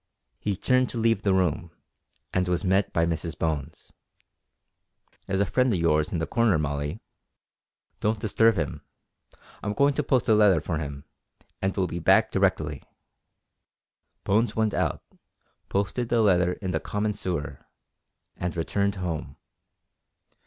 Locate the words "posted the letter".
15.69-16.53